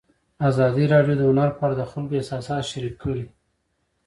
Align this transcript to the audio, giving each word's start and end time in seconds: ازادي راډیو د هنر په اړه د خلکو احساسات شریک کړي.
ازادي 0.49 0.85
راډیو 0.93 1.15
د 1.17 1.21
هنر 1.29 1.49
په 1.57 1.61
اړه 1.65 1.75
د 1.77 1.83
خلکو 1.91 2.17
احساسات 2.17 2.63
شریک 2.71 2.95
کړي. 3.03 3.23